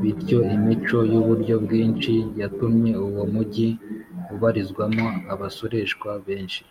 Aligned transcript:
bityo 0.00 0.38
imico 0.56 0.98
y’uburyo 1.12 1.54
bwinshi 1.64 2.14
yatumye 2.40 2.92
uwo 3.06 3.22
mugi 3.34 3.68
ubarizwamo 4.34 5.06
abasoresha 5.32 6.10
benshi 6.26 6.62